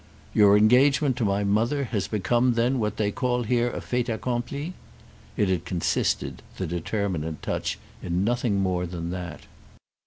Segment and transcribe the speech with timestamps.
[0.33, 5.47] "Your engagement to my mother has become then what they call here a fait accompli?"—it
[5.47, 9.41] had consisted, the determinant touch, in nothing more than that.